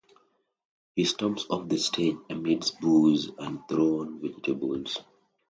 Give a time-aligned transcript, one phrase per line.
[0.95, 4.97] He storms off the stage amidst boos and thrown vegetables.